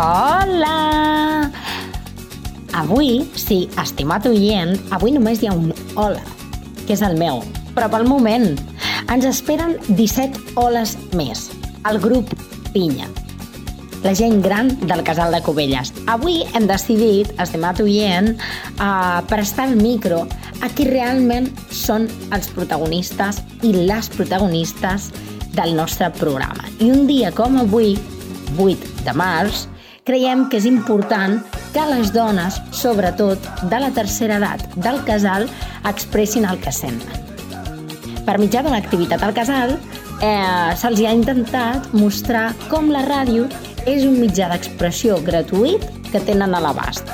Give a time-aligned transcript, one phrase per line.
[0.00, 1.50] Hola!
[2.72, 6.22] Avui, sí, estimat oient, avui només hi ha un hola,
[6.86, 7.42] que és el meu.
[7.76, 8.46] Però pel moment
[9.12, 11.50] ens esperen 17 holes més.
[11.90, 12.32] El grup
[12.72, 13.10] Pinya.
[14.00, 15.92] La gent gran del casal de Cubelles.
[16.08, 18.30] Avui hem decidit, estimat oient,
[18.80, 20.22] a prestar el micro
[20.64, 25.10] a qui realment són els protagonistes i les protagonistes
[25.58, 26.72] del nostre programa.
[26.80, 27.98] I un dia com avui,
[28.56, 29.66] 8 de març,
[30.10, 31.38] creiem que és important
[31.70, 35.46] que les dones, sobretot de la tercera edat del casal,
[35.86, 37.28] expressin el que senten.
[38.26, 39.76] Per mitjà de l'activitat al casal,
[40.18, 43.46] eh, se'ls ha intentat mostrar com la ràdio
[43.86, 47.06] és un mitjà d'expressió gratuït que tenen a l'abast.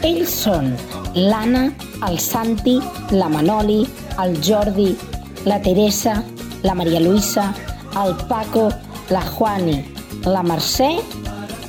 [0.00, 0.72] Ells són
[1.14, 1.66] l'Anna,
[2.08, 2.78] el Santi,
[3.10, 3.82] la Manoli,
[4.24, 4.96] el Jordi,
[5.44, 6.22] la Teresa,
[6.62, 7.52] la Maria Luisa,
[8.00, 8.70] el Paco,
[9.10, 9.84] la Juani,
[10.24, 10.90] la Mercè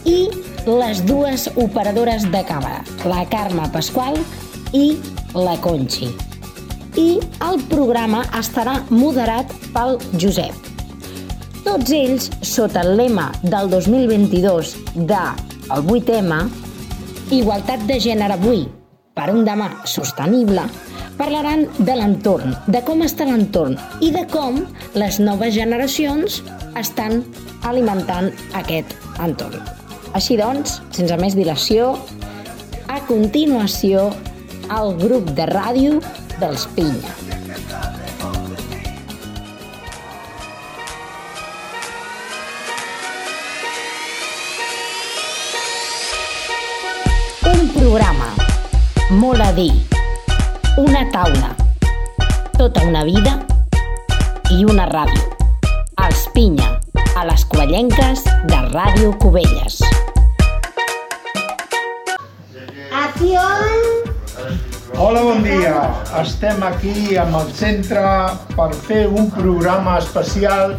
[0.08, 0.30] i
[0.67, 4.16] les dues operadores de càmera, la Carme Pasqual
[4.75, 4.95] i
[5.36, 6.09] la Conchi.
[6.97, 7.09] I
[7.45, 10.55] el programa estarà moderat pel Josep.
[11.67, 15.25] Tots ells, sota el lema del 2022 de
[15.75, 16.47] el 8M,
[17.28, 18.61] Igualtat de gènere avui
[19.17, 20.63] per un demà sostenible,
[21.17, 24.61] parlaran de l'entorn, de com està l'entorn i de com
[24.95, 26.39] les noves generacions
[26.80, 27.25] estan
[27.67, 29.59] alimentant aquest entorn.
[30.17, 31.91] Així doncs, sense més dilació,
[32.89, 34.07] a continuació,
[34.73, 35.99] el grup de ràdio
[36.41, 37.11] dels Pinya.
[47.51, 48.31] Un programa,
[49.21, 49.69] molt a dir,
[50.81, 51.53] una taula,
[52.57, 53.38] tota una vida
[54.57, 55.29] i una ràdio.
[56.09, 56.73] Els Pinya,
[57.13, 59.81] a les Covellenques de Ràdio Cubelles.
[64.97, 65.79] Hola, bon dia.
[66.19, 68.03] Estem aquí amb el centre
[68.51, 70.75] per fer un programa especial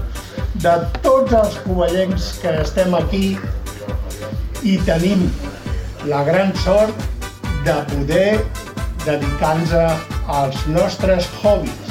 [0.62, 3.32] de tots els covellencs que estem aquí
[4.62, 5.24] i tenim
[6.06, 6.94] la gran sort
[7.66, 8.38] de poder
[9.02, 9.74] dedicar-nos
[10.30, 11.90] als nostres hobbies.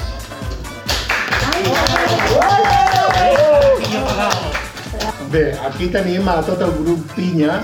[5.27, 7.59] Bé, aquí tenim a tot el grup Pinya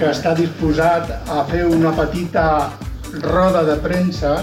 [0.00, 2.70] que està disposat a fer una petita
[3.20, 4.38] roda de premsa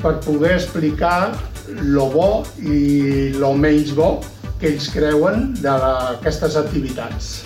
[0.00, 1.34] per poder explicar
[1.68, 2.28] lo bo
[2.62, 4.20] i lo menys bo
[4.60, 7.44] que ells creuen d'aquestes activitats.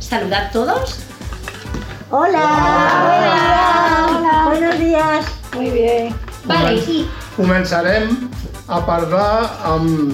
[0.00, 0.98] Saludad todos.
[2.10, 2.44] Hola.
[4.04, 4.36] Hola.
[4.50, 5.24] Buenos días.
[5.54, 6.14] Muy bien.
[6.44, 8.28] Vale, Comen- i Començarem
[8.68, 10.12] a parlar amb,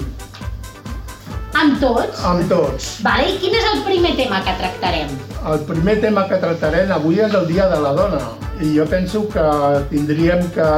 [1.53, 2.23] amb tots.
[2.25, 2.87] amb tots.
[3.05, 5.11] Vale, i quin és el primer tema que tractarem?
[5.51, 8.23] El primer tema que tractarem avui és el Dia de la Dona
[8.61, 9.45] i jo penso que
[9.89, 10.69] tindríem que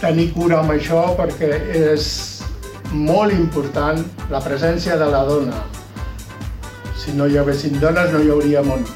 [0.00, 2.06] tenir cura amb això perquè és
[2.92, 5.64] molt important la presència de la dona.
[6.96, 8.86] Si no hi haguessin dones no hi hauria món.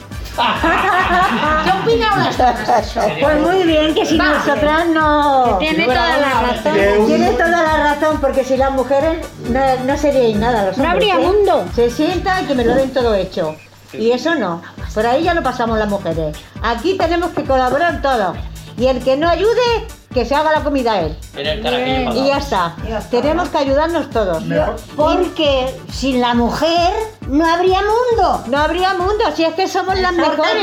[1.86, 3.00] Dones d'això?
[3.20, 4.38] Pues muy bien, que si Vale.
[4.38, 5.58] nosotras no...
[5.58, 7.06] Tiene toda la razón.
[7.06, 10.66] Tiene toda la razón, porque si las mujeres no, no seríais nada.
[10.66, 11.26] Los No hombres, habría ¿eh?
[11.26, 11.64] mundo.
[11.74, 13.56] Se sientan y que me lo den todo hecho.
[13.92, 14.62] Y eso no.
[14.94, 16.36] Por ahí ya lo pasamos las mujeres.
[16.62, 18.36] Aquí tenemos que colaborar todos.
[18.78, 21.16] Y el que no ayude, que se haga la comida él.
[21.34, 22.76] Tiene el carajillo Y ya está.
[23.10, 24.42] Tenemos que ayudarnos todos.
[24.44, 26.92] Mejor- Porque sin la mujer
[27.28, 28.44] no habría mundo.
[28.48, 30.62] No habría mundo, si es que somos las mejores.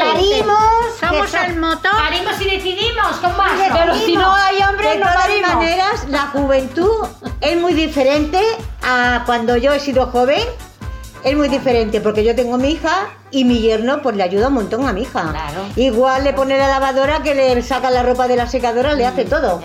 [0.99, 1.91] Somos el motor.
[1.91, 5.15] Parimos y decidimos, com va Pero si no hay hombres, de todas
[5.55, 7.07] maneras, la juventud
[7.41, 8.41] es muy diferente
[8.83, 10.43] a cuando yo he sido joven.
[11.23, 14.53] Es muy diferente porque yo tengo mi hija y mi yerno pues le ayuda un
[14.55, 15.21] montón a mi hija.
[15.31, 15.65] Claro.
[15.75, 19.25] Igual le pone la lavadora que le saca la ropa de la secadora, le hace
[19.25, 19.61] todo.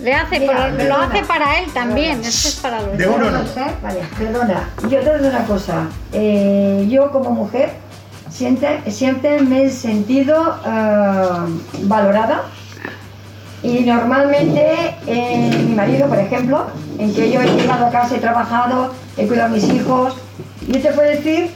[0.00, 2.20] Le hace, Mira, pero lo hace para él también.
[2.20, 3.40] Esto es para los De uno no.
[3.82, 4.70] Vale, perdona.
[4.88, 5.86] Yo te digo una cosa.
[6.12, 7.70] Eh, yo como mujer
[8.30, 11.28] siempre, siempre me he sentido eh,
[11.82, 12.42] valorada
[13.62, 16.66] y normalmente eh, mi marido, por ejemplo,
[16.98, 20.16] en que yo he llegado a casa, he trabajado, he cuidado a mis hijos,
[20.66, 21.50] yo te puedo decir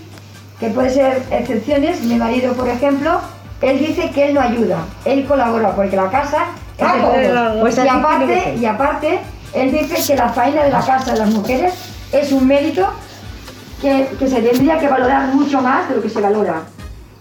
[0.61, 2.03] que puede ser excepciones.
[2.03, 3.21] Mi marido, por ejemplo,
[3.61, 6.47] él dice que él no ayuda, él colabora porque la casa
[6.79, 7.61] es de todos.
[7.61, 9.21] Pues y aparte, y aparte,
[9.55, 11.75] él dice que la faena de la casa de las mujeres
[12.13, 12.87] es un mérito
[13.81, 16.63] que, que se tendría que valorar mucho más de lo que se valora,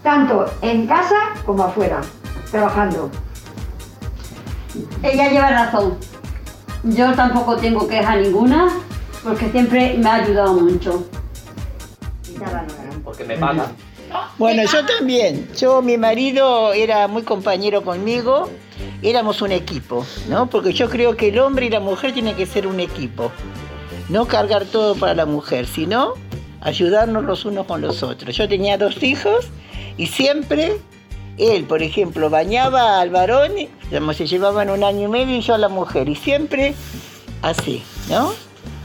[0.04, 1.16] tanto en casa
[1.46, 2.02] como afuera,
[2.52, 3.10] trabajando.
[5.04, 5.98] Ella lleva razón.
[6.84, 8.68] Yo tampoco tengo queja ninguna
[9.24, 11.06] porque siempre me ha ayudado mucho.
[13.04, 13.76] Porque me pagan.
[14.38, 15.48] Bueno, yo también.
[15.58, 18.50] Yo, mi marido era muy compañero conmigo.
[19.02, 20.50] Éramos un equipo, ¿no?
[20.50, 23.32] Porque yo creo que el hombre y la mujer tienen que ser un equipo.
[24.10, 26.14] No cargar todo para la mujer, sino
[26.62, 28.36] ayudarnos los unos con los otros.
[28.36, 29.48] Yo tenía dos hijos
[29.98, 30.78] y siempre
[31.38, 33.52] él, por ejemplo, bañaba al varón,
[33.90, 36.10] digamos, se llevaban un año y medio y yo a la mujer.
[36.10, 36.74] Y siempre
[37.42, 38.34] así, ¿no?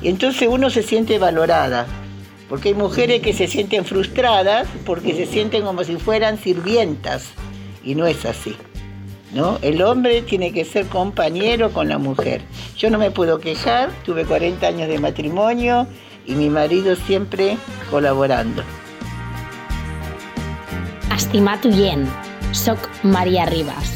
[0.02, 1.87] Y entonces uno se siente valorada.
[2.50, 7.29] Porque hay mujeres que se sienten frustradas porque se sienten como si fueran sirvientas.
[7.85, 8.56] Y no es así.
[9.32, 9.58] ¿no?
[9.62, 12.43] El hombre tiene que ser compañero con la mujer.
[12.76, 15.87] Yo no me puedo quejar, tuve 40 años de matrimonio
[16.26, 17.56] y mi marido siempre
[17.91, 18.62] colaborando.
[21.14, 22.08] Estimat oient,
[22.52, 23.94] soc Maria Ribas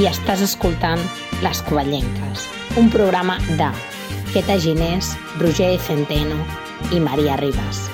[0.00, 0.98] i estàs escoltant
[1.44, 2.48] Les Covellenques,
[2.80, 3.70] un programa de
[4.32, 7.90] Queta Ginés, Roger Centeno i Maria Ribas.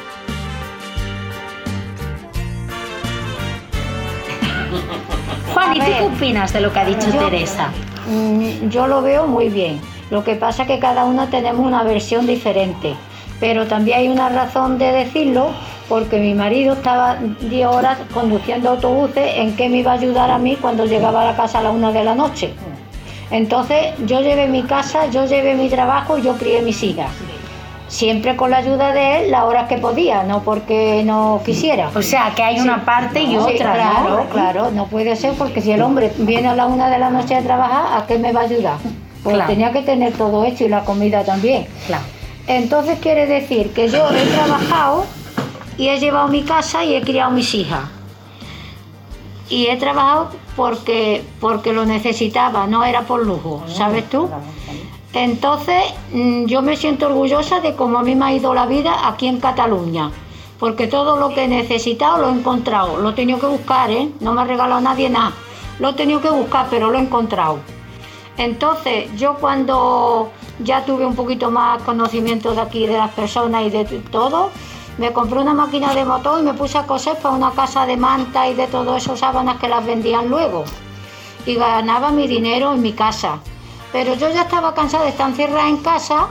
[5.52, 7.68] Juan, ¿y tú qué opinas de lo que ha dicho Yo- Teresa?
[8.08, 9.80] Mm, Yo lo veo muy bien.
[10.10, 12.94] Lo que pasa es que cada uno tenemos una versión diferente.
[13.38, 15.50] Pero también hay una razón de decirlo,
[15.88, 20.38] porque mi marido estaba 10 horas conduciendo autobuses en que me iba a ayudar a
[20.38, 22.52] mí cuando llegaba a la casa a la una de la noche.
[23.30, 27.10] Entonces yo llevé mi casa, yo llevé mi trabajo y yo crié mis hijas.
[27.90, 31.90] Siempre con la ayuda de él, la hora que podía, no porque no quisiera.
[31.94, 34.28] O sea, que hay una parte y Sí, otra, claro, ¿no?
[34.30, 37.34] claro, no puede ser porque si el hombre viene a la una de la noche
[37.34, 38.76] a trabajar, ¿a qué me va a ayudar?
[39.24, 39.50] Pues Claro.
[39.50, 41.66] tenía que tener todo hecho y la comida también.
[41.88, 42.04] Claro.
[42.46, 45.04] Entonces quiere decir que yo he trabajado
[45.76, 47.82] y he llevado mi casa y he criado mis hijas.
[49.48, 54.30] Y he trabajado porque, porque lo necesitaba, no era por lujo, ¿sabes tú?
[55.12, 59.08] Entonces mm, yo me siento orgullosa de cómo a mí me ha ido la vida
[59.08, 60.10] aquí en Cataluña.
[60.58, 62.98] Porque todo lo que he necesitado lo he encontrado.
[62.98, 64.10] Lo he tenido que buscar, ¿eh?
[64.20, 65.32] No me ha regalado nadie nada.
[65.78, 67.58] Lo he tenido que buscar, pero lo he encontrado.
[68.36, 70.30] Entonces, yo cuando
[70.62, 74.50] ya tuve un poquito más conocimiento de aquí, de las personas y de todo,
[74.98, 77.96] me compré una máquina de motor y me puse a coser para una casa de
[77.96, 80.64] manta y de todo eso, sábanas que las vendían luego.
[81.46, 83.40] Y ganaba mi dinero en mi casa.
[83.92, 86.28] Pero yo ya estaba cansada de estar encerrada en casa,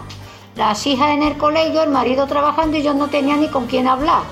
[0.55, 3.87] las hijas en el colegio, el marido trabajando y yo no tenía ni con quién
[3.87, 4.23] hablar.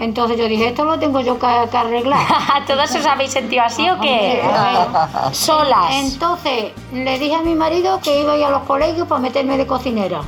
[0.00, 2.26] Entonces yo dije, esto lo tengo yo que, que arreglar.
[2.66, 4.42] ¿Todos os habéis sentido así o qué?
[4.42, 5.34] Ver.
[5.34, 5.90] Solas.
[5.92, 9.56] Entonces le dije a mi marido que iba a ir a los colegios para meterme
[9.56, 10.20] de cocinera.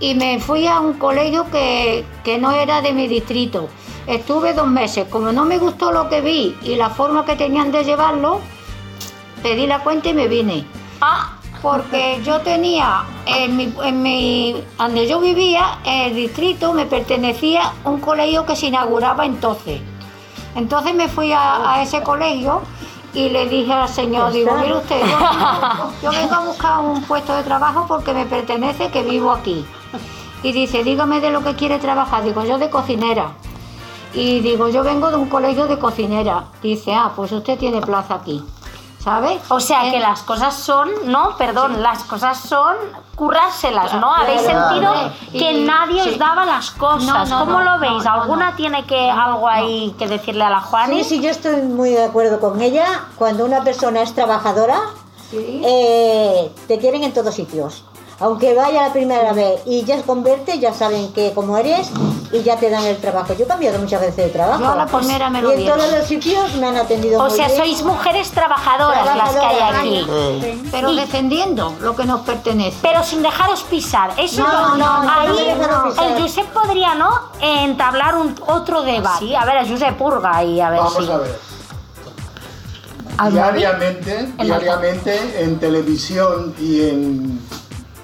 [0.00, 3.68] Y me fui a un colegio que, que no era de mi distrito.
[4.06, 5.06] Estuve dos meses.
[5.10, 8.40] Como no me gustó lo que vi y la forma que tenían de llevarlo,
[9.42, 10.64] pedí la cuenta y me vine.
[11.02, 17.72] Ah, Porque yo tenía, en mi, en mi, donde yo vivía, el distrito me pertenecía
[17.84, 19.80] un colegio que se inauguraba entonces.
[20.54, 22.62] Entonces me fui a, a ese colegio
[23.12, 25.00] y le dije al señor, digo, mire usted,
[26.02, 29.64] yo vengo a buscar un puesto de trabajo porque me pertenece que vivo aquí.
[30.42, 32.24] Y dice, dígame de lo que quiere trabajar.
[32.24, 33.32] Digo, yo de cocinera.
[34.14, 36.44] Y digo, yo vengo de un colegio de cocinera.
[36.62, 38.42] Dice, ah, pues usted tiene plaza aquí.
[39.02, 39.40] ¿Sabes?
[39.48, 42.76] o sea Eh, que las cosas son, no, perdón, las cosas son
[43.16, 44.14] currárselas, ¿no?
[44.14, 44.92] Habéis sentido
[45.32, 46.10] que nadie sí.
[46.10, 47.28] os daba las cosas.
[47.30, 48.04] No, no, ¿Cómo no, lo veis?
[48.06, 51.02] ¿Alguna tiene que algo ahí que decirle a la Juani?
[51.02, 52.86] Sí, sí, yo estoy muy de acuerdo con ella.
[53.16, 54.78] Cuando una persona es trabajadora,
[55.30, 55.62] Sí.
[55.64, 57.84] eh, te quieren en todos sitios.
[58.20, 61.90] Aunque vaya la primera vez y ya se convierte, ya saben que como eres
[62.32, 63.32] y ya te dan el trabajo.
[63.32, 64.60] Yo he cambiado muchas veces de trabajo.
[64.62, 65.78] Yo a la primera me lo Y en dieron.
[65.78, 67.56] todos los sitios me han atendido O muy sea, bien.
[67.58, 70.68] sois mujeres trabajadoras, las que hay Trabajadoras, aquí.
[70.70, 72.76] Pero Y- defendiendo lo que nos pertenece.
[72.82, 74.12] Pero sin dejaros pisar.
[74.18, 76.10] Eso No, no, no, no, ahí no me dejaron pisar.
[76.12, 77.10] el Josep podría, ¿no?
[77.40, 79.18] Entablar un, otro debate.
[79.20, 81.10] Sí, a ver, el Josep purga y a ver Vamos si.
[81.10, 81.38] a ver.
[83.32, 87.40] Diariamente, En diariamente en televisión y en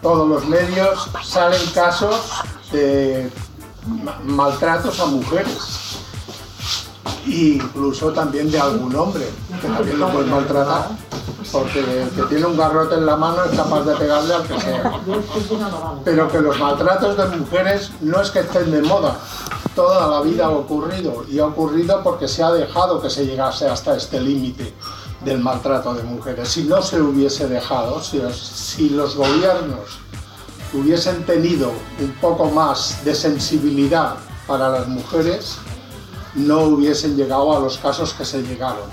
[0.06, 2.14] todos los medios salen casos
[2.70, 3.28] de
[4.04, 5.58] ma- maltratos a mujeres.
[7.26, 9.28] E incluso también de algún hombre,
[9.60, 10.90] que también lo puede maltratar.
[11.50, 14.60] Porque el que tiene un garrote en la mano es capaz de pegarle al que
[14.60, 14.92] sea.
[16.04, 19.16] Pero que los maltratos de mujeres no es que estén de moda.
[19.75, 23.68] Toda la vida ha ocurrido y ha ocurrido porque se ha dejado que se llegase
[23.68, 24.72] hasta este límite
[25.25, 26.49] del maltrato de mujeres.
[26.49, 29.99] Si no se hubiese dejado, si, si los gobiernos
[30.73, 35.58] hubiesen tenido un poco más de sensibilidad para las mujeres,
[36.35, 38.85] no hubiesen llegado a los casos que se llegaron.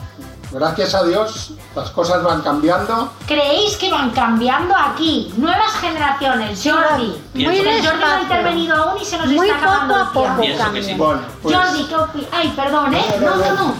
[0.51, 3.11] gracias a Dios, las cosas van cambiando.
[3.27, 5.33] ¿Creéis que van cambiando aquí?
[5.35, 7.21] Nuevas generaciones, Jordi.
[7.33, 10.97] Muy Jordi no ha intervenido aún y se nos Muy está acabando poco a poco.
[10.97, 12.27] Bueno, pues Jordi, opi...
[12.31, 13.03] Ai, perdón, eh?
[13.19, 13.53] No, no.
[13.55, 13.75] no.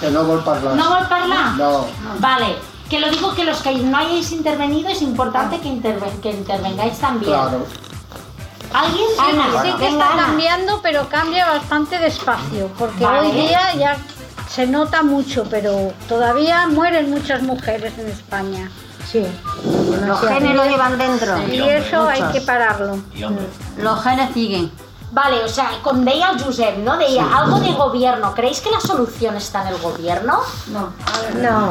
[0.00, 0.74] Que no vol parlar.
[0.76, 1.52] ¿No vol parlar?
[1.56, 1.86] No.
[2.18, 2.56] Vale.
[2.88, 6.98] Que lo digo que los que no hayáis intervenido es importante que, interve- que intervengáis
[6.98, 7.32] también.
[7.32, 7.66] Claro.
[8.72, 9.06] ¿Alguien?
[9.18, 9.62] Ana.
[9.62, 13.28] sí que está cambiando, pero cambia bastante despacio, porque Vale.
[13.28, 13.96] hoy día ya
[14.50, 18.70] se nota mucho, pero todavía mueren muchas mujeres en España.
[19.10, 19.24] Sí.
[20.06, 21.38] Los genes lo llevan dentro.
[21.48, 22.98] Y eso hay que pararlo.
[23.14, 23.24] Y.
[23.80, 24.72] Los genes siguen.
[25.14, 26.96] Vale, o sea, con deia el Josep, ¿no?
[26.96, 28.34] Deia algo de gobierno.
[28.34, 30.40] ¿Creéis que la solución está en el gobierno?
[30.66, 30.92] No.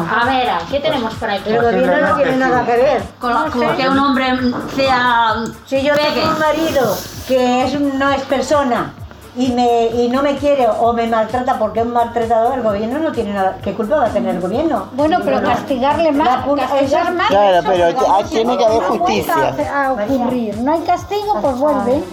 [0.09, 1.49] A ver, ¿qué tenemos por aquí?
[1.49, 3.03] El gobierno no tiene nada que ver.
[3.19, 4.27] Con, con que un hombre
[4.73, 5.43] sea.
[5.65, 6.21] Si yo pegue.
[6.21, 6.97] tengo un marido
[7.27, 8.93] que es no es persona
[9.35, 12.99] y, me, y no me quiere o me maltrata porque es un maltratador, el gobierno
[12.99, 13.57] no tiene nada.
[13.63, 14.89] ¿Qué culpa va a tener el gobierno?
[14.93, 17.27] Bueno, pero castigarle más, La castigar más.
[17.27, 19.55] Claro, pero se- tiene que haber justicia.
[19.73, 20.57] a ocurrir.
[20.59, 22.03] No hay castigo, pues vuelve.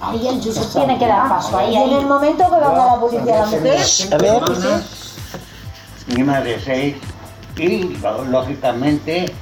[0.00, 2.94] Ahí el Josep tiene que dar paso, ahí, Y en el momento que va a
[2.94, 3.78] la policía la mujer,
[4.12, 4.42] A ver,
[6.08, 6.96] mi madre seis
[7.56, 7.96] y
[8.30, 9.32] lógicamente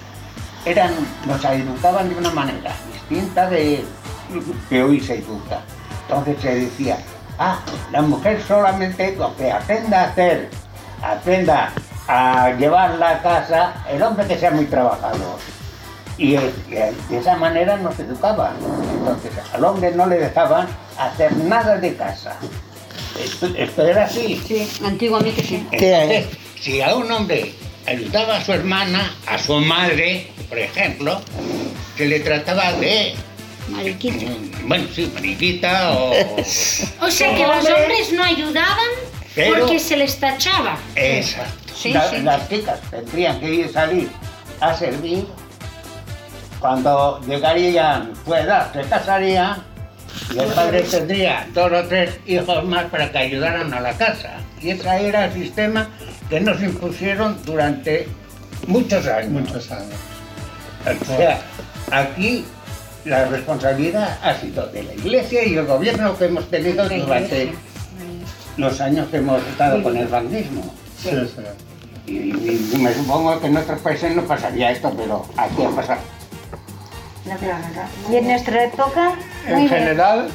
[0.64, 0.90] eran
[1.26, 3.84] nos educaban de una manera distinta de
[4.68, 5.60] que hoy se educa
[6.08, 6.98] entonces se decía
[7.38, 7.60] ah
[7.92, 10.50] la mujer solamente lo que aprenda a hacer
[11.02, 11.70] aprenda
[12.08, 15.38] a llevar la casa el hombre que sea muy trabajador
[16.16, 18.52] y, eh, eh, de esa manera nos educaban
[18.98, 20.66] entonces al hombre no le dejaban
[20.98, 22.36] hacer nada de casa
[23.22, 25.66] esto, esto era así Sí, antiguamente sí.
[25.70, 26.16] ¿Qué hay?
[26.16, 27.52] entonces, si a un hombre
[27.86, 31.20] ayudaba a su hermana, a su madre, por ejemplo,
[31.96, 33.14] se le trataba de...
[33.70, 34.26] Mariquita.
[34.64, 36.12] Bueno, sí, mariquita o...
[37.06, 38.88] O sea que los hombres no ayudaban
[39.34, 40.76] Pero- porque se les tachaba.
[40.96, 41.74] Exacto.
[41.74, 42.18] Sí, La- sí.
[42.22, 44.08] Las chicas tendrían que ir salir
[44.60, 45.26] a servir.
[46.60, 49.62] Cuando llegarían su edad, se casarían
[50.34, 54.38] y el padre tendría dos o tres hijos más para que ayudaran a la casa.
[54.60, 55.88] Y ese era el sistema
[56.28, 58.08] que nos impusieron durante
[58.66, 59.30] muchos años.
[59.30, 59.94] Muchos años.
[61.00, 61.40] O sea,
[61.92, 62.44] aquí
[63.08, 67.52] la responsabilidad ha sido de la iglesia y el gobierno que hemos tenido durante
[68.56, 70.62] los años que hemos estado con el bandismo.
[71.00, 71.42] Sí, sí.
[72.06, 75.70] Y, y- y me supongo que en otros países no pasaría esto, pero aquí ha
[75.70, 76.00] pasado.
[78.10, 79.12] y en nuestra época,
[79.46, 80.28] En general,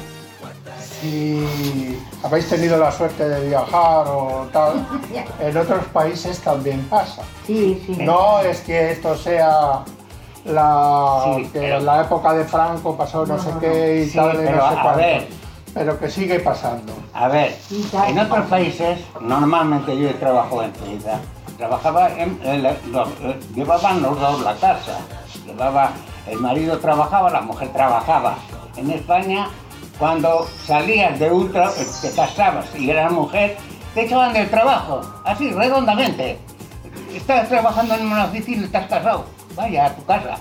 [1.00, 4.86] si habéis tenido la suerte de viajar o tal,
[5.40, 7.22] en otros países también pasa.
[7.46, 7.96] sí, sí.
[8.02, 9.80] No es que esto sea
[10.44, 14.16] la, Sí, que pero- en la época de Franco pasó no sé qué y Sí,
[14.16, 14.98] tal, y pero no sé a cuánto.
[14.98, 15.28] ver.
[15.72, 16.92] Pero que sigue pasando.
[17.12, 17.56] A ver,
[18.06, 21.18] en otros países, normalmente yo trabajo en Suiza,
[21.58, 22.38] trabajaba en,
[22.92, 24.98] los- eh, llevaban los dos la casa,
[25.44, 25.90] llevaba,
[26.28, 28.34] el marido trabajaba, la mujer trabajaba.
[28.76, 29.48] En España,
[29.98, 33.56] cuando salías de un tra- eh, te casabas y eras mujer,
[33.94, 36.38] te echaban del trabajo, así, redondamente.
[37.12, 39.24] Estás trabajando en una oficina, estás casado,
[39.54, 40.36] vaya a tu casa.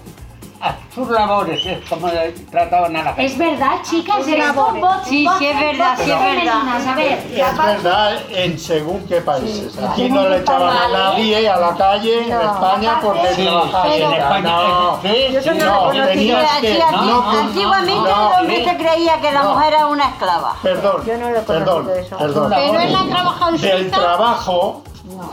[0.65, 2.08] A sus labores, es como
[2.50, 3.25] trataban a la gente.
[3.25, 4.82] Es verdad, chicas, esto, labores.
[4.82, 6.88] voz- Sí, sí es verdad, sí es verdad.
[6.88, 9.77] A ver, Es verdad en según qué países.
[9.77, 14.41] Aquí no le echaban a nadie a la calle en España porque Sí, en España,
[14.41, 16.82] No, sí, no, no, tenías Sí, que...
[16.82, 20.55] antiguamente el hombre se creía que la mujer era una esclava.
[20.63, 22.17] Perdón, Yo no lo perdón, eso.
[22.17, 22.53] perdón.
[22.55, 24.82] Pero él ha trabajado en Del trabajo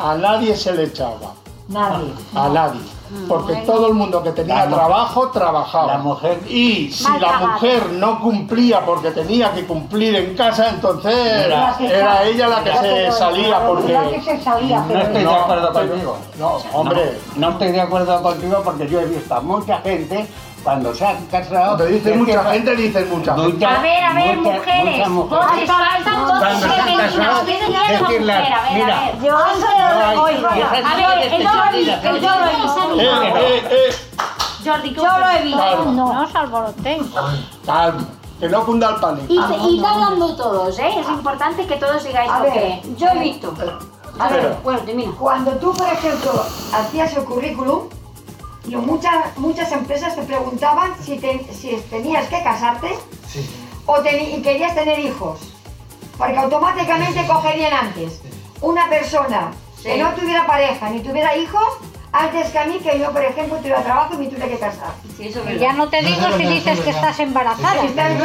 [0.01, 1.35] a nadie se le echaba.
[1.71, 2.12] Nadie.
[2.35, 2.81] A nadie.
[3.27, 5.95] Porque todo el mundo que tenía La trabajo trabajaba.
[5.95, 10.69] la mujer- Y si Mal la mujer no cumplía porque tenía que cumplir en casa,
[10.69, 13.93] entonces era, era ella la que se salía porque.
[13.93, 16.17] La que se salía, No estoy de acuerdo contigo.
[16.39, 17.19] No, hombre.
[17.35, 20.29] No, no estoy de acuerdo contigo porque yo he visto a mucha gente
[20.62, 21.76] cuando se han casado.
[21.76, 23.52] Cuando que mucha que- gente, dices mucha gente.
[23.52, 26.40] mucha- A ver, a ver, mucha- mujeres, muchas Cuando se han casado,
[28.62, 29.23] ver, mira, a ver.
[29.23, 33.05] Yo no esas A ver, el Jordi, el Jordi Eh,
[33.37, 33.95] eh, eh,
[34.64, 35.59] Jordi, ¿qué Yo lo he visto.
[35.59, 35.85] Claro.
[35.93, 37.02] No os alborotéis.
[37.64, 38.05] calma,
[38.38, 39.26] que no cunda el pánico.
[39.33, 39.37] Y,
[39.76, 41.00] y hablando todos, ¿eh?
[41.00, 42.83] Es importante que todos digáis A por ver, qué.
[42.97, 43.55] yo he visto.
[44.19, 44.57] A ver.
[44.62, 45.12] Bueno, termina.
[45.19, 46.33] Cuando tú, por ejemplo,
[46.75, 47.88] hacías el currículum,
[48.69, 52.88] lo- muchas, muchas empresas te preguntaban si, te- si tenías que casarte
[53.87, 55.40] o teni- y querías tener hijos.
[56.19, 58.21] Porque automáticamente cogerían antes.
[58.61, 59.52] Una persona
[59.83, 61.62] que no tuviera pareja ni tuviera hijos
[62.12, 64.90] antes que a mí, que yo, por ejemplo, tuviera trabajo y me tuviera que casar.
[65.17, 67.83] Sí, eso Y ya no te digo si dices que estás embarazada.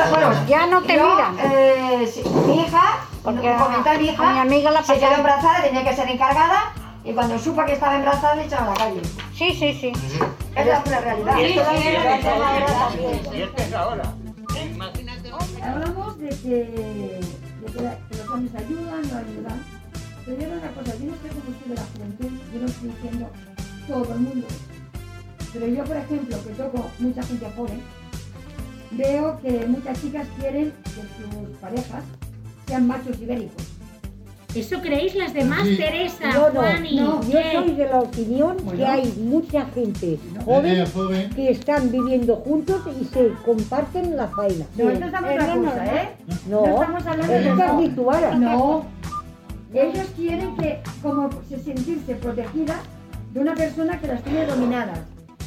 [0.09, 1.37] Bueno, Ya no te yo, miran.
[1.39, 5.13] eh, sí, mi hija Porque comentar mi a- hija, a mi amiga la se quedó
[5.13, 6.73] embarazada, tenía que ser encargada
[7.05, 9.01] y cuando supo que estaba embarazada le echaron a la calle.
[9.33, 9.91] Sí, sí, sí.
[10.55, 11.37] Es la pura realidad.
[11.37, 13.19] Y Esto es ahora también.
[13.33, 14.13] Y esto es ahora.
[14.73, 15.31] Imagínate.
[15.61, 17.19] Hablamos de que,
[17.61, 19.63] de que, la- que los hombres ayudan, no ayudan.
[20.25, 23.29] Pero yo una cosa, yo no estoy la juventud, yo no estoy diciendo
[23.87, 24.47] todo el mundo.
[25.53, 27.81] Pero yo, por ejemplo, que toco mucha gente joven,
[28.91, 32.03] veo que muchas chicas quieren que sus parejas
[32.67, 33.63] sean machos ibéricos.
[34.55, 35.75] ¿Eso creéis las demás, Sí.
[35.77, 36.95] Teresa, No, no, Juani?
[36.95, 37.51] no, yo ¿Qué?
[37.53, 38.87] soy de la opinión que Bueno.
[38.89, 44.65] hay mucha gente joven que están viviendo juntos y se comparten la faena.
[44.77, 45.91] No, esto es otra Eso no, cosa, ¿no?
[45.91, 46.09] ¿eh?
[46.49, 47.63] No, No estamos hablando de esto es no.
[47.65, 48.41] habitual.
[48.41, 48.85] No.
[49.73, 52.77] Ellos quieren que, como se sentirse protegidas
[53.33, 54.99] de una persona que las tiene dominadas.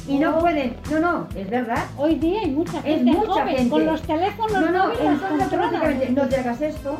[0.07, 0.75] Y no pueden.
[0.91, 1.85] No, no, es verdad.
[1.97, 3.69] Hoy día hay mucha Es gente mucha joven gente.
[3.69, 5.41] con los teléfonos No, no, móviles entonces controlan.
[5.65, 6.97] automáticamente no te hagas esto,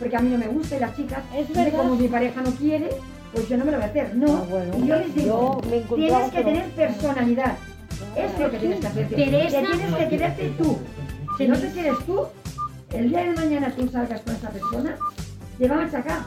[0.00, 1.78] porque a mí no me gusta y las chicas, Es de verdad.
[1.78, 2.88] como mi pareja no quiere,
[3.32, 4.16] pues yo no me lo voy a hacer.
[4.16, 7.54] No, Ah, bueno, y yo les digo, yo tienes que tener personalidad.
[8.16, 9.08] Eso es lo que tienes que hacer.
[9.08, 10.78] Te tienes que quererte tú.
[11.38, 12.22] Si no te quieres tú,
[12.92, 14.96] el día de mañana tú salgas con esa persona,
[15.58, 16.18] te van a sacar.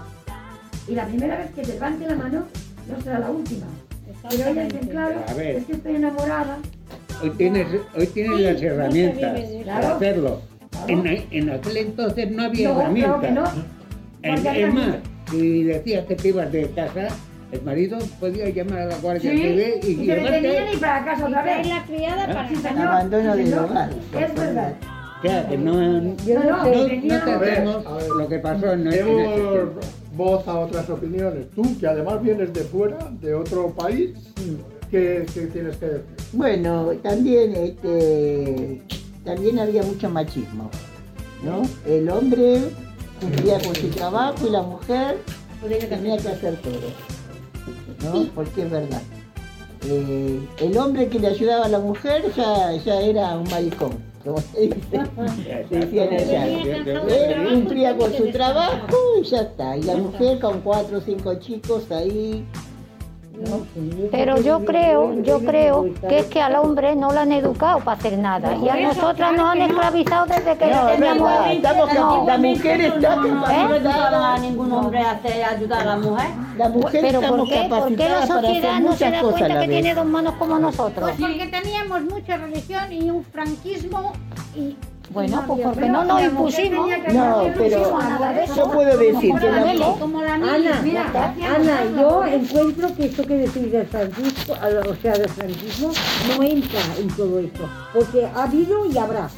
[0.88, 2.46] Y la primera vez que te levante la mano,
[2.88, 3.66] no será la última.
[4.30, 6.58] Pero ellas dicen, claro, es que estoy enamorada.
[7.22, 9.96] Hoy tienes, hoy tienes las herramientas de- para Claro.
[9.96, 10.42] hacerlo.
[10.86, 11.04] Claro.
[11.06, 13.22] En, en aquel entonces no había No, claro herramientas.
[13.22, 13.74] que no.
[14.24, 14.96] Es, más,
[15.30, 17.08] si decías que te ibas de casa,
[17.52, 20.66] el marido podía llamar a la guardia Sí, civil y, y llevarte.
[20.74, 21.68] y para casa otra vez.
[21.68, 22.70] la criada para Sí, acá.
[22.70, 22.88] señor.
[22.88, 23.90] Abandono del hogar.
[24.20, 24.74] Es verdad.
[25.20, 27.64] O sea, que no, Yo No, ver,
[28.18, 28.90] lo que pasó en,
[30.16, 31.50] voz a otras opiniones.
[31.52, 34.12] Tú, que además vienes de fuera, de otro país,
[34.92, 36.04] ¿qué, qué tienes que decir?
[36.34, 38.82] Bueno, también, este,
[39.24, 40.70] también había mucho machismo,
[41.44, 41.62] ¿no?
[41.86, 42.62] El hombre
[43.20, 45.18] cumplía con su trabajo y la mujer
[45.90, 48.28] tenía que hacer todo, ¿no?
[48.34, 49.02] Porque es verdad.
[49.86, 53.92] Eh, el hombre que le ayudaba a la mujer ya, ya era un maricón,
[54.24, 54.78] como se dice.
[55.70, 56.48] Se decían allá.
[56.48, 59.76] Él cumplía con su trabajo y ya está.
[59.78, 62.46] Y la mujer con cuatro o cinco chicos ahí.
[63.34, 63.66] ¿No?
[64.12, 67.98] Pero yo creo, yo creo que es que al hombre no lo han educado para
[67.98, 68.56] hacer nada.
[68.56, 71.32] Y a nosotras nos han esclavizado desde que No, teníamos...
[71.96, 72.26] No.
[72.26, 74.38] la mujer está No ayudaba a capacitada.
[74.40, 76.28] ningún hombre a hacer ayudar a la mujer.
[76.58, 77.66] La mujer Pero ¿por qué?
[77.70, 81.12] ¿Por qué la sociedad no se da cuenta que tiene dos manos como nosotros?
[81.18, 84.14] Pues porque teníamos mucha religión y un franquismo
[84.56, 84.76] y
[85.10, 86.90] Bueno, pues porque no nos impusimos.
[87.14, 88.00] No, pero
[88.56, 89.96] yo puedo decir que la Caramelo.
[90.00, 90.82] como la Ana.
[90.84, 91.12] Mira,
[91.56, 94.54] Ana, yo encuentro que esto que decís del franquismo,
[94.90, 95.92] o sea, del franquismo,
[96.30, 99.30] no entra en todo esto, porque ha habido y habrá.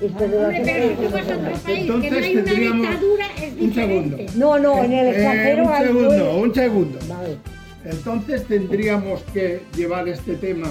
[0.00, 2.34] Esto de Hombre, pero si tú vas a las- otro país que no Entonces hay
[2.36, 4.16] una tendríamos dictadura es un diferente.
[4.16, 4.32] segundo.
[4.36, 5.86] No, no, en el Eh, extranjero un hay...
[5.86, 6.98] segundo, un segundo.
[7.08, 7.36] Vale.
[7.84, 10.66] Entonces tendríamos que llevar este tema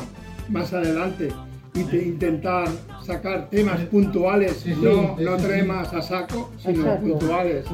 [0.49, 1.29] más adelante
[1.75, 2.67] intentar
[3.03, 7.01] sacar temas puntuales, no, no temas a saco, sino Exacto.
[7.07, 7.65] puntuales,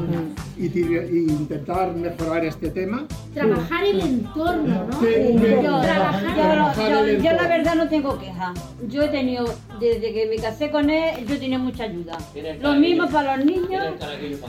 [0.58, 3.06] y, intentar mejorar este tema.
[3.34, 5.02] Trabajar el entorno, ¿no?
[5.02, 8.54] Yo, Trabajar yo- trabajar yo- el yo la verdad no tengo queja.
[8.88, 9.46] Yo he tenido,
[9.80, 12.18] desde que me casé con él, yo tenido mucha ayuda.
[12.62, 13.84] Lo mismo para los niños,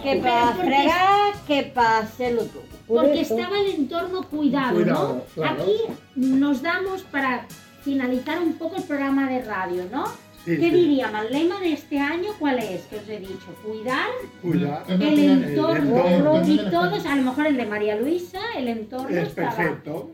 [0.03, 2.63] que para fregar, que para hacerlo todo.
[2.87, 5.23] Por Porque estaba el entorno cuidado, Cuidado, ¿no?
[5.35, 5.63] claro.
[5.63, 5.77] Aquí
[6.17, 7.47] nos damos para
[7.83, 10.07] finalizar un poco el programa de radio, ¿no?
[10.45, 10.71] Sí, ¿Qué sí.
[10.71, 11.27] diríamos?
[11.27, 12.83] ¿El lema de este año cuál es?
[12.85, 14.09] Que os he dicho, cuidar
[14.41, 19.29] Cuidar el entorno y todos, a lo mejor el de María Luisa, el entorno Es
[19.29, 19.55] estaba.
[19.55, 20.11] perfecto.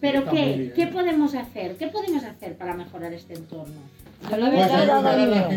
[0.00, 0.72] Pero Está ¿qué?
[0.74, 1.76] ¿Qué podemos hacer?
[1.76, 3.74] ¿Qué podemos hacer para mejorar este entorno?
[4.30, 5.48] Yo la el mío.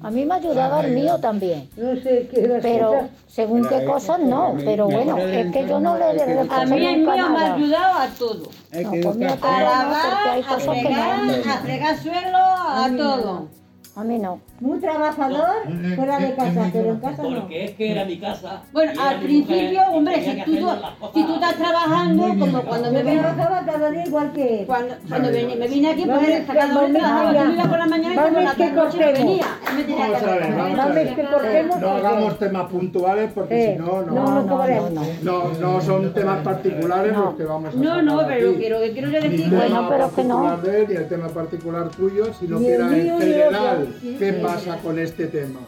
[0.00, 1.68] A mí me ha ayudado el mío también.
[1.76, 6.04] No sé qué Pero según qué cosas no, pero bueno, es que yo no le
[6.12, 7.54] he a mí el mío nunca me ha nada.
[7.54, 8.42] ayudado a todo.
[8.72, 9.42] No, pues.
[9.42, 13.48] A lavar, a fregar, a fregar suelo, a todo.
[13.96, 14.40] A mí no.
[14.60, 15.54] Muy trabajador
[15.96, 17.40] fuera de casa, pero en casa no.
[17.40, 18.62] Porque es que era mi casa.
[18.70, 20.68] Bueno, al principio, mujer, hombre, si que tú,
[21.14, 24.66] si tú estás trabajando, como cuando me vine, trabajaba cada día igual que él.
[24.66, 28.14] cuando, cuando vine- me vine aquí, pues cada vamos, trabajaba, yo iba por la mañana
[28.14, 29.18] y por la que noche cortemos.
[29.18, 29.46] venía.
[29.86, 30.56] Que Vamos a ver, recoger.
[30.56, 31.14] vamos a ver.
[31.16, 31.80] que.
[31.80, 35.02] No hagamos temas puntuales porque Eh, si no, no, no, no, no, no.
[35.22, 38.58] no, no son temas particulares los que vamos a No, no, pero aquí.
[38.58, 40.54] quiero, quiero yo decir, Bueno, pero que no.
[40.62, 45.26] el tema particular tuyo, que el era mío, en el general qué pasa con este
[45.26, 45.60] tema.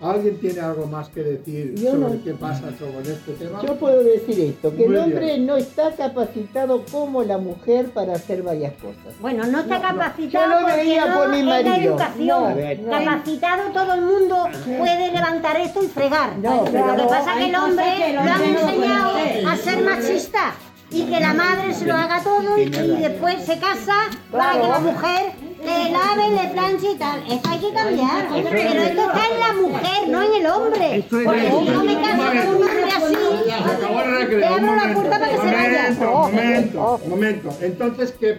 [0.00, 2.24] ¿Alguien tiene algo más que decir Yo sobre no.
[2.24, 3.62] qué pasa con este tema?
[3.64, 5.46] Yo puedo decir esto, que Muy el hombre bien.
[5.46, 9.16] no está capacitado como la mujer para hacer varias cosas.
[9.20, 11.92] Bueno, no está capacitado Yo lo veía no por mi es la marido.
[11.92, 12.26] educación.
[12.26, 12.90] No, ver, no.
[12.90, 16.36] Capacitado todo el mundo puede levantar esto y fregar.
[16.38, 19.12] No, Lo que pasa es que el hombre que lo han no enseñado
[19.48, 20.54] a ser machista
[20.90, 23.94] y que la madre se lo haga todo y, y después se casa
[24.32, 25.32] para que la mujer
[25.62, 27.22] le lave, le planche y tal.
[27.26, 28.28] Eso hay que cambiar.
[28.30, 31.04] Pero esto está en la mujer, no en el hombre.
[31.08, 35.28] Porque si no me caso con un hombre así, Un abro la momento, puerta para
[35.32, 35.90] que se vaya.
[36.00, 37.56] momento, momento, momento.
[37.60, 38.34] Entonces, ¿qué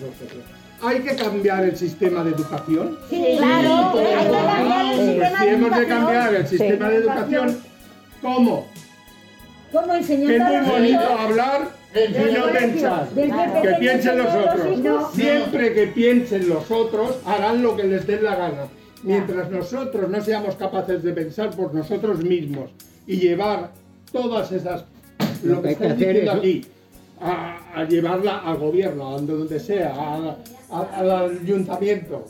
[0.00, 0.44] vosotros?
[0.82, 2.98] ¿Hay que cambiar el sistema de educación?
[3.08, 5.88] Sí, claro, hay que cambiar el Pues sistema si de hemos de educación.
[5.88, 7.60] cambiar el sistema de educación,
[8.22, 8.66] ¿cómo?
[9.72, 11.68] ¿Cómo Que enseñando es a muy bonito hablar
[12.04, 13.08] y no pensar.
[13.62, 15.12] Que piensen los otros.
[15.14, 18.66] Siempre que piensen los otros, harán lo que les dé la gana.
[19.02, 22.70] Mientras nosotros no seamos capaces de pensar por nosotros mismos
[23.06, 23.70] y llevar
[24.12, 24.84] todas esas,
[25.44, 26.64] lo que hacer diciendo aquí,
[27.20, 30.36] a, a llevarla al gobierno, a donde sea, a-
[30.70, 32.26] a- al ayuntamiento,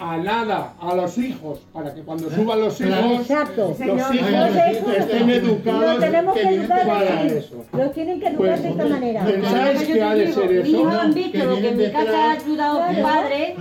[0.00, 3.68] a nada, a los hijos, para que cuando suban los hijos, Exacto.
[3.68, 7.64] los Señor, hijos entonces, estén educados Los tenemos que educar para eso.
[7.72, 9.24] Los tienen que educar Pues, de esta manera.
[9.24, 11.00] ¿Pensáis que ha de ser Mis hijos eso?
[11.00, 13.56] han visto lo que en mi casa ha ayudado a su padre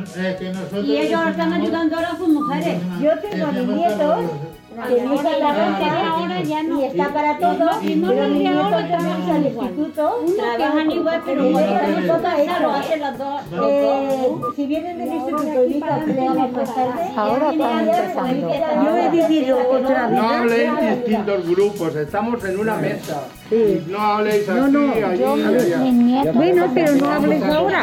[0.86, 2.78] y ellos están ayudando ahora a sus mujeres.
[3.02, 4.17] Yo tengo a mis nietos
[4.86, 6.80] que mi hija trabaja ahora ya no.
[6.80, 10.26] y está para todo, Y no los de ahora trabajan al instituto.
[10.38, 13.42] Trabajan igual, pero lo hacen los dos.
[13.70, 18.54] Eh, si vienen del instituto y más tarde, Ahora están empezando.
[18.84, 20.22] Yo he vivido otra vida.
[20.22, 23.24] No habléis distintos grupos, estamos en una mesa.
[23.88, 26.32] No habléis aquí, No, no, allí, yo- allá.
[26.34, 27.82] Bueno, pero no hables ahora.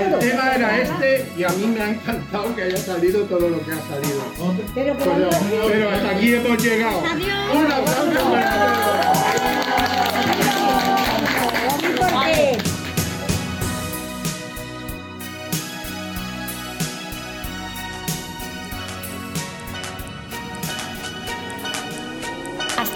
[0.00, 3.60] El tema era este y a mí me ha encantado que haya salido todo lo
[3.64, 4.20] que ha salido.
[4.74, 5.28] Pero, Pero,
[5.68, 6.98] pero hasta aquí hemos llegado.
[7.54, 9.25] Un aplauso para todos.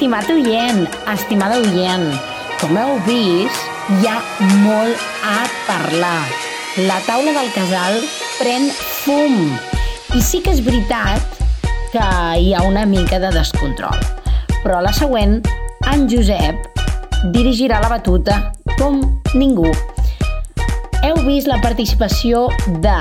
[0.01, 2.07] Estimat oient, estimada oient,
[2.57, 4.15] com heu vist, hi ha
[4.63, 6.23] molt a parlar.
[6.89, 7.99] La taula del casal
[8.39, 9.35] pren fum.
[10.17, 11.21] I sí que és veritat
[11.93, 12.07] que
[12.41, 14.01] hi ha una mica de descontrol.
[14.63, 15.43] Però a la següent,
[15.93, 16.81] en Josep
[17.35, 18.39] dirigirà la batuta
[18.79, 19.03] com
[19.35, 19.69] ningú.
[21.05, 22.47] Heu vist la participació
[22.81, 22.97] de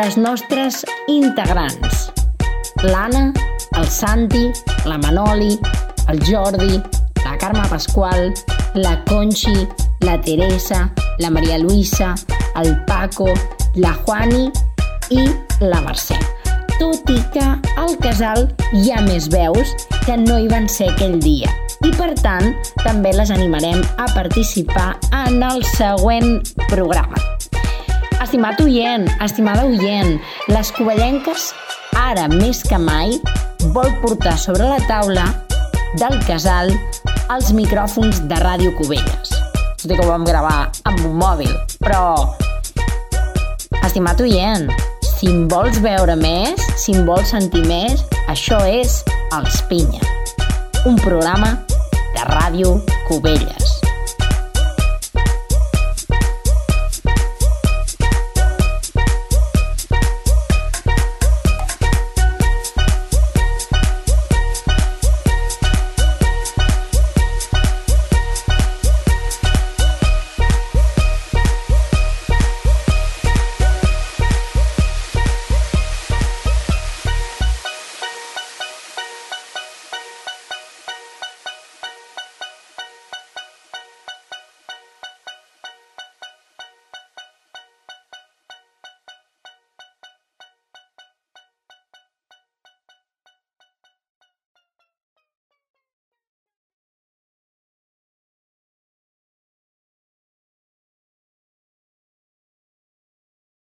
[0.00, 0.80] les nostres
[1.12, 2.08] integrants.
[2.88, 3.34] L'Anna,
[3.76, 4.46] el Santi,
[4.88, 5.58] la Manoli,
[6.08, 6.82] el Jordi,
[7.24, 8.34] la Carme Pasqual,
[8.74, 9.68] la Conchi,
[10.00, 12.14] la Teresa, la Maria Luisa,
[12.56, 13.28] el Paco,
[13.74, 14.50] la Juani
[15.10, 15.28] i
[15.60, 16.18] la Mercè.
[16.78, 17.44] Tot i que
[17.76, 19.74] al casal hi ha més veus
[20.06, 21.50] que no hi van ser aquell dia.
[21.84, 27.18] I per tant, també les animarem a participar en el següent programa.
[28.22, 30.16] Estimat oient, estimada oient,
[30.50, 31.52] les covellenques,
[31.98, 33.18] ara més que mai,
[33.74, 35.26] vol portar sobre la taula
[35.96, 36.72] del casal
[37.32, 39.32] els micròfons de Ràdio Cubelles.
[39.80, 42.34] Tot i que ho vam gravar amb un mòbil, però...
[43.84, 44.68] Estimat oient,
[45.04, 49.00] si em vols veure més, si em vols sentir més, això és
[49.38, 50.02] Els Pinya,
[50.88, 51.54] un programa
[52.14, 52.76] de Ràdio
[53.08, 53.57] Cubelles.